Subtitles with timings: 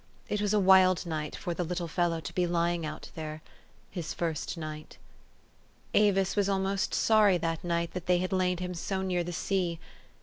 [0.29, 3.43] It was a wild night for the little fellow to be lying out there
[3.91, 4.97] his first night.
[5.93, 9.75] Avis was almost sorry that night that they had laid him so near the sea;
[9.75, 9.81] for.